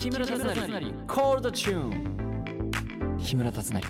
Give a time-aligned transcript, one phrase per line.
[0.00, 0.46] 木村達成。
[1.06, 3.82] コールドチューン木村達成。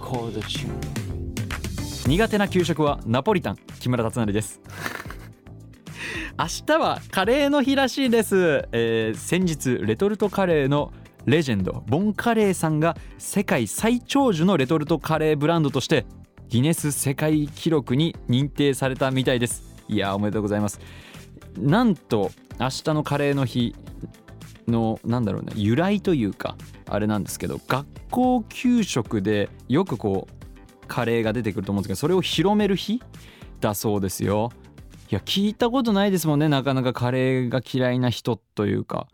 [0.00, 3.56] コールドチューン苦手な給食はナポリタン。
[3.80, 4.60] 木村達成です。
[6.38, 10.92] 明日はカレーの日らしいです、えー先日レトルトカレーの
[11.26, 16.06] レジェンドボンカレーさんが世界最長寿のレトルトカレーブランドとして
[16.48, 19.64] ギネス世界記録に認定されたみたいです。
[19.88, 20.78] いやーおめでとうございます。
[21.58, 22.30] なんと
[22.60, 23.74] 明日のカレーの日
[24.68, 26.56] のなんだろうな由来というか
[26.86, 33.02] あれなんですけど学校給食でよくこうカレーが出てくると思うんですけどそれを広める日
[33.60, 34.50] だそうですよ。
[35.10, 39.08] いや聞いたことないですもんねなかなかカレーが嫌いな人というか。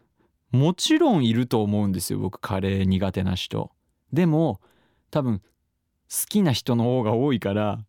[0.53, 3.71] もちろんいると思うんですよ僕カレー苦手な人。
[4.13, 4.61] でも
[5.11, 5.45] 多分好
[6.29, 7.81] きな人の方が多いから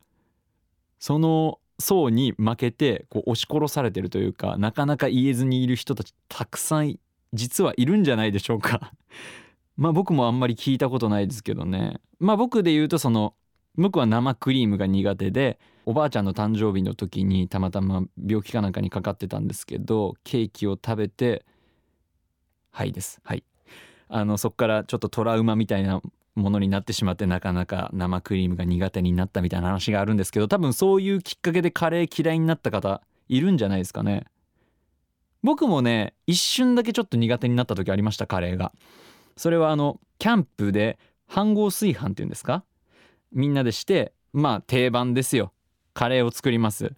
[1.00, 7.00] その層に負けてこう押し殺されてるというかなかなか言えずにいる人たちたくさん
[7.34, 8.94] 実はいるんじゃないでしょうか。
[9.78, 12.00] まあ僕もあんまり聞いたことないですけどね。
[12.20, 13.36] まあ僕で言うとその
[13.78, 21.46] 僕は生クリームが苦手でおばあちゃんの誕生日の時にたまたま病気かなんかにかかってたんですけどケーキを食べて
[22.72, 23.20] はいです。
[23.24, 23.44] はい。
[24.10, 26.02] あのそっからちょっとトラウマみたいな
[26.36, 34.26] ものになってしまってなかなか生クリームが苦手になったみたいな話があるんですけど多分そういうきっかけでカレー嫌いになった方いるんじゃないですかね。
[35.44, 38.72] 僕もね一瞬だけちょっと苦手になった時ありましたカレーが。
[39.36, 42.64] それはあのキャンプで飯盒炊飯っていうんですか？
[43.32, 45.54] みんなでしてまあ定番ですよ。
[45.94, 46.94] カレーを作ります。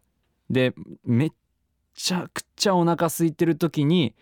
[0.50, 0.74] で
[1.04, 1.32] めっ
[1.94, 4.16] ちゃくちゃお腹空いてる時に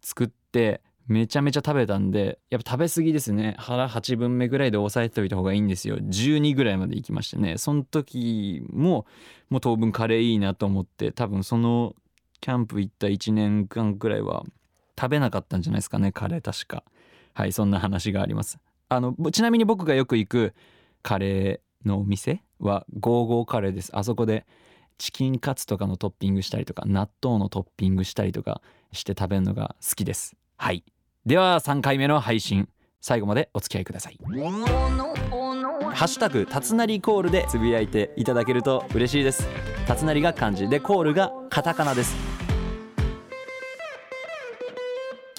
[0.00, 3.56] 作ってめちゃめちゃ食べたんでやっぱ食べ過ぎですね。
[3.58, 5.96] 腹8分目ぐらいで抑えておいた方がいいんですよ。
[5.96, 7.58] 12ぐらいまで行きましてね。
[7.58, 9.06] その時も
[9.50, 11.94] もう当分カレーいいなと思って多分その
[12.42, 14.42] キャンプ行った1年間ぐらいは
[15.00, 16.84] 食べなかったんじゃないですかねカレー確か。
[17.34, 18.58] はいそんな話があります。
[18.88, 20.54] あのちなみに僕がよく行く
[21.02, 23.96] カレーのお店はゴーゴーカレーです。
[23.96, 24.44] あそこで
[24.98, 30.34] チキンカツとかのトッピングしたりとか納豆のトッピングしたりとかして食べるのが好きです。
[30.56, 30.84] はい。
[31.24, 32.68] では3回目の配信。
[33.00, 34.18] 最後までお付き合いください。
[34.22, 39.48] ハッシュタグたつなりコールでつぶやいていただけると嬉しいです。
[39.88, 42.31] たつなりが漢字でコールがカタカナです。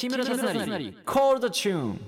[0.03, 0.93] 木村達成。
[1.05, 2.01] コールドチューン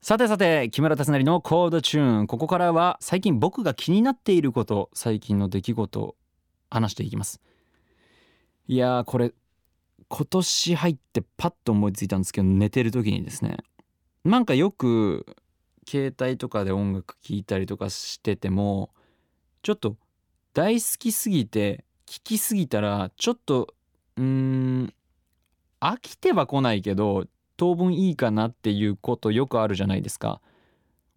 [0.00, 6.14] さてさて木村達成のコールドチューンここからは最近僕が気になっていること最近の出来事を
[6.70, 7.40] 話していきます。
[8.68, 9.32] いやーこれ
[10.06, 13.56] 今年入ってパッと思いついたんですけど寝てる時にですね。
[14.24, 15.26] なんかよく
[15.84, 18.90] 携帯とかで音楽聴いたりとかしてても
[19.62, 19.96] ちょっと
[20.52, 23.74] 大好きすぎて聴きすぎたらちょっと
[24.16, 24.94] うーん
[25.84, 27.26] 飽きては来ないけど
[27.58, 30.40] 当分いいかなっていうことよくあるじゃないですか。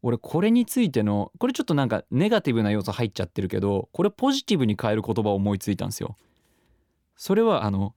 [0.04, 6.18] 俺これについてのこれちょっとなんかネガティブな要素入っちゃってるけどこれポジティブに変える言葉を思いついたんですよ。
[7.16, 7.96] それはあの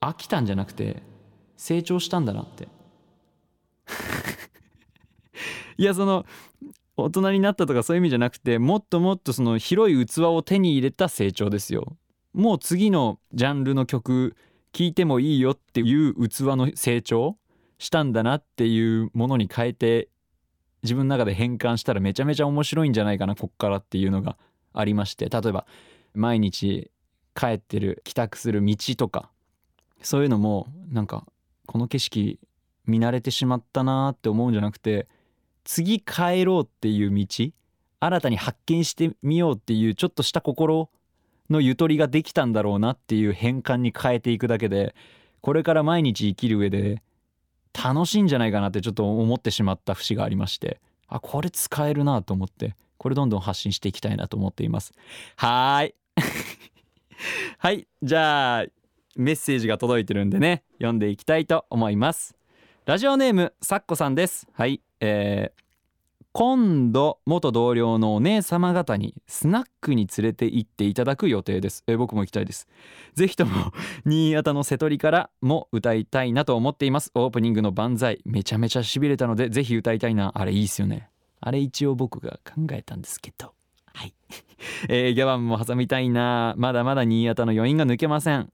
[0.00, 1.02] 飽きたんじゃなくて
[1.56, 2.68] 成長したんだなって。
[5.78, 6.26] いやその
[6.96, 11.96] 大人になったとかそういう意味じゃなくてもっともっとその広い器を手に入れた成長ですよ。
[12.34, 14.36] もう次のジャンルの曲
[14.72, 17.36] 聴いてもいいよっていう器の成長
[17.78, 20.08] したんだなっていうものに変えて
[20.82, 24.36] 自分の中で変換したらめちゃめちゃ面白いんじゃないかなこっからっていうのが
[24.72, 25.66] ありまして例えば
[26.14, 26.90] 毎日
[27.34, 29.30] 帰ってる帰宅する道とか
[30.02, 31.26] そういうのもなんか
[31.66, 32.38] この景色
[32.86, 35.08] 見慣れてしまったなーって思うんじゃなくて
[35.64, 37.26] 次帰ろうっていう道
[38.00, 40.90] 新たに発見してみようっていうちょっとした心
[41.50, 44.94] のゆとりができたんだろうなっていう変換に変えていくだけで
[45.40, 47.02] これから毎日生きる上で
[47.72, 54.92] 楽しいんじゃないかなってちょっと思ってしまった節がありましてあこれ使えるなと思ってこれどんどん発信していきたいなと思っています。
[55.36, 55.94] はーい。
[57.58, 58.66] はいじゃあ
[59.16, 62.36] メッセージが届いてるんでね読んでいきたいと思います。
[62.84, 64.46] ラジオネームさっこさんです。
[64.52, 65.69] はいえー
[66.32, 72.68] 今度元同僚のお姉様方にスナックに連れて行っていただく予定です、え僕も行きたいです。
[73.14, 73.72] ぜひとも
[74.06, 77.10] 新潟の瀬戸りからも歌いたいなと思っています。
[77.16, 80.30] オープニングの万歳めちゃめちゃしびれたのでぜひ歌いたいな。
[80.36, 81.10] あれいいっすよね。
[81.40, 83.52] あれ一応僕が考えたんですけど。
[83.92, 84.14] はい、
[84.88, 86.54] えーギャバンも挟みたいな。
[86.56, 88.52] まだまだ新潟の余韻が抜けません。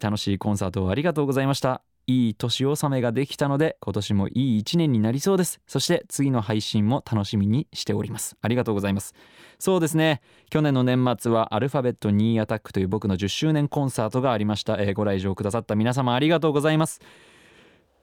[0.00, 1.82] 楽しいコンサートをありがとうございました。
[2.08, 5.60] いい年納めができたので今年もいい一年になりそうです。
[5.66, 8.34] そして次の配信も楽しみにしております。
[8.40, 9.14] ありがとうございます。
[9.58, 10.22] そうですね。
[10.48, 17.00] 去年の年末はアルファベット2アタックという僕の10周年コンサートがありました、えーご来場くださった皆様ありがとうございます。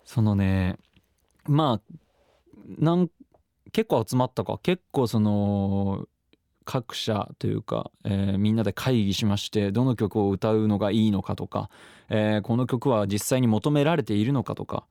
[0.04, 0.78] そのね
[1.46, 1.96] まあ
[2.78, 3.10] なん
[3.72, 4.60] 結構集まったか。
[4.62, 6.06] 結構その
[6.65, 11.69] 各社というか、えーみんなで会議しましてどの曲を歌うのがいいのかとか、
[12.09, 14.85] えーこの曲は実際に求められているのかとか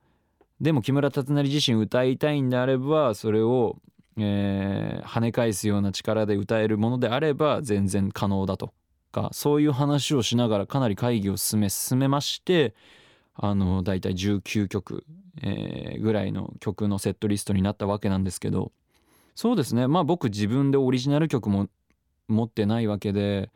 [0.61, 3.77] でも木村達成自身歌いたいんであればそれを、
[4.17, 8.73] えー跳ね返すような力で歌えるものであれば全然可能だと
[9.11, 12.73] かそういう話をしながらかなり会議を進め進めまして
[13.35, 15.05] あのだいたい19曲、
[15.41, 18.71] えーぐらいの曲のセットリストになったわけなんですけど
[19.35, 21.67] そうですねまあ僕自分でオリジナル曲も
[22.27, 23.51] 持ってないわけで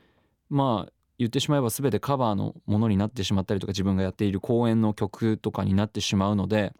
[0.50, 6.74] まあ言ってしまえば全てカバーのものになってしまったりとか自分がやっている公演の曲とかになってしまうので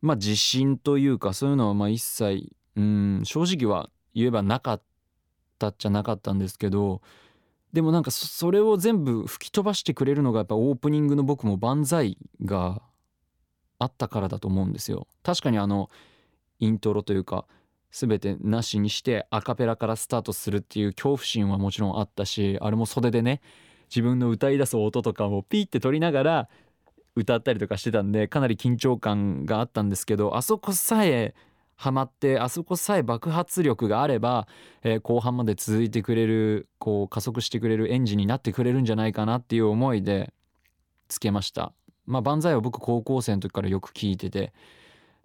[0.00, 4.82] まあ自信というかそういうのはまあ一切うん正直は言えばなかっ
[5.58, 7.02] たっちゃなかったんですけど
[7.72, 12.80] でもなんかそれを全部吹き飛ばしてくれるのがやっぱオープニングの僕も万歳が
[13.78, 15.06] あったからだと思うんですよ。
[15.22, 15.90] 確かにあの
[16.58, 17.46] イントロというか
[17.98, 23.40] 全てなしにしてアカペラからスタートするっていう恐怖心はもちろんあったしあれも袖でね
[23.88, 26.48] 自分の歌い出す音とかをピーって取りながら
[27.14, 31.34] 歌ったりとかしてたんでかなり緊張感があったんですけどあそこさえ
[31.74, 34.46] ハマってあそこさえ爆発力があれば、
[34.82, 40.32] えー後半まで続いてくれるこう加速してくれるエンジンになってくれるんじゃないかなっていう思いで
[41.08, 41.72] つけました。
[42.06, 44.52] まあ万歳は僕高校生の時からよく聴いてて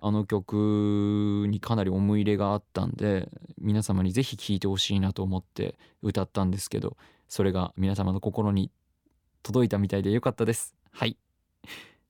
[0.03, 6.97] あの曲にかなり思い入れがあったんで皆様にぜひ聴いてほしいなと思って歌ったんですけど
[7.29, 8.71] それが皆様の心に
[9.43, 10.75] 届いたみたいでよかったです。
[10.91, 11.17] はい。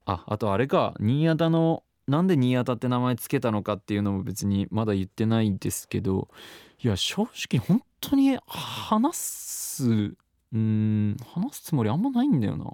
[0.05, 0.95] ああとあれか。
[0.99, 6.29] 新潟のなんで新潟って名前つけたのかっていうのも別にまだ言ってないんですけど
[6.83, 9.85] いや正直本当に話す
[10.53, 12.65] うん話すつもりあんまないんだよな。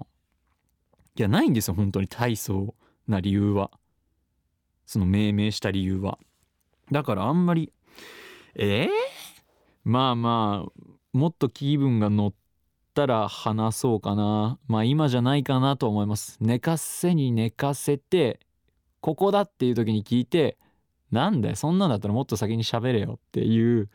[1.16, 2.74] いやないんですよ本当に大層
[3.08, 3.70] な理由は。
[4.88, 6.18] その命名した理由は。
[6.90, 7.74] だからあんまり
[8.54, 8.88] えー、
[9.84, 10.82] まあまあ
[11.12, 12.32] もっと気分が乗っ
[12.94, 14.58] たら話そうかな。
[14.66, 16.38] まあ今じゃないかなと思います。
[16.40, 18.40] 寝かせに寝かせて
[19.02, 20.56] ここだっていう時に聞いて
[21.10, 23.90] なんだよそんなんだったらもっと先に喋れよっていう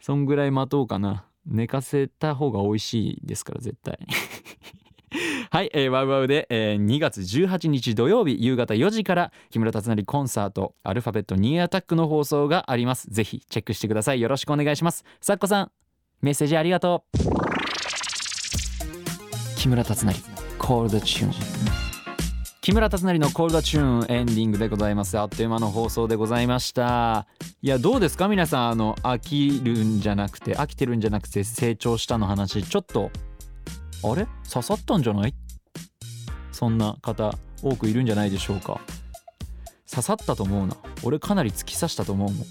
[0.00, 1.24] そんぐらい待とうかな。
[1.44, 3.98] 寝かせた方が美味しいですから絶対。
[5.52, 13.08] はい、えー、ワウワウで、えー2月18日土曜日夕方4時から木村達成コンサートアルファベットニーアタックの放送があります。
[13.10, 14.20] ぜひチェックしてください。
[14.20, 15.04] よろしくお願いします。
[15.20, 15.72] さっこさん
[16.22, 17.18] メッセージありがとう。
[19.58, 20.14] 木村達成
[20.56, 21.32] コールドチューン。
[22.60, 25.18] 木村達成のコールドチューンエンディングでございます。
[25.18, 27.26] あっという間の放送でございました。
[27.60, 28.28] いやどうですか？
[28.28, 33.10] 皆さんあの飽きるんじゃなくて飽きてるんじゃなくて成長したの話ちょっと
[34.04, 34.28] あれ？
[34.48, 35.34] 刺さったんじゃない？
[36.60, 38.82] そんな方多くいるんじゃないでしょうか。
[39.90, 40.76] 刺さったと思うな。
[41.02, 42.38] 俺かなり突き刺したと思うもん。
[42.42, 42.44] い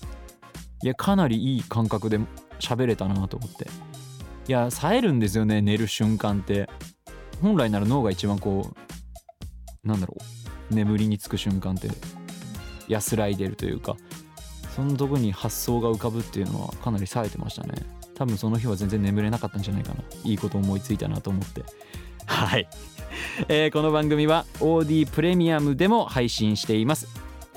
[0.82, 2.20] やかなりいい感覚で
[2.60, 3.68] 喋れたなと思って。
[4.48, 6.68] いや冴えるんですよね寝る瞬間って。
[7.40, 8.74] 本来なら脳が一番こ
[9.84, 10.18] うなんだろ
[10.72, 10.74] う。
[10.74, 11.90] 眠りにつく瞬間って。
[12.88, 13.96] 安らいでるというか。
[14.76, 17.76] そのとこに発想が浮かぶっていうのはかなり冴えてましたね。
[18.16, 20.04] 多分その日は全然眠れなかったんじゃないかな。
[20.24, 21.64] いいこと思いついたなと思って。
[22.26, 22.68] はい、
[23.48, 27.08] えーこの番組は OD プレミアムでも配信しています。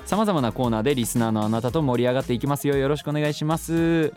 [0.05, 2.75] さまざまなコーナーでリスナーのあなたと盛り上がっていきますよ。
[2.75, 4.13] よろしくお願いします。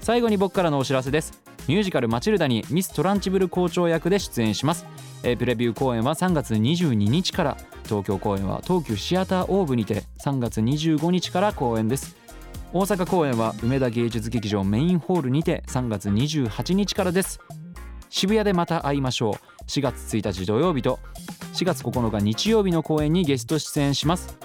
[0.00, 1.40] 最後に僕からのお知らせです。
[1.66, 4.84] ミュージカル「マチルダ」にミス・トランチブル校長役で出演します、
[5.22, 7.56] えープレビュー公演は3月22日から。
[7.84, 10.04] 東京公演は東急シアターオーブにて。
[10.22, 12.16] 3月25日から公演です。
[12.72, 15.62] 大阪公演は梅田芸術劇場メインホールにて。
[15.68, 17.40] 3月28日からです。
[18.16, 19.34] 渋谷でまた会いましょう。
[19.66, 21.00] 4月1日土曜日と
[21.54, 24.38] 4月9日日曜日の公演にゲスト出演します。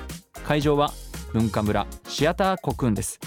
[0.44, 0.92] 会場は
[1.34, 3.20] 文化村シアターコクンです。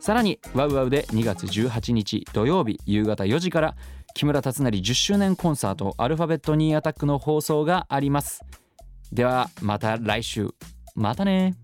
[0.00, 3.76] さらにワウワウで2月18日土曜日夕方4時から
[4.14, 8.40] 木村達成10周年コンサートアルファベットニーアタックの放送があります。
[9.12, 10.48] ではまた来週。
[10.94, 11.54] またね